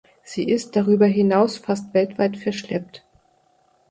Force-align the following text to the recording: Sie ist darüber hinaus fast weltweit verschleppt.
Sie 0.23 0.45
ist 0.49 0.75
darüber 0.75 1.05
hinaus 1.05 1.59
fast 1.59 1.93
weltweit 1.93 2.35
verschleppt. 2.35 3.03